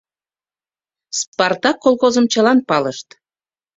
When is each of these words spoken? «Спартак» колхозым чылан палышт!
«Спартак» 1.19 1.77
колхозым 1.83 2.25
чылан 2.31 2.59
палышт! 2.67 3.07